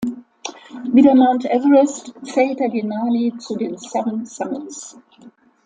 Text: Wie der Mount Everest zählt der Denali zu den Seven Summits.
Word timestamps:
Wie 0.93 1.03
der 1.03 1.13
Mount 1.13 1.45
Everest 1.45 2.15
zählt 2.23 2.59
der 2.59 2.69
Denali 2.69 3.37
zu 3.37 3.55
den 3.55 3.77
Seven 3.77 4.25
Summits. 4.25 4.97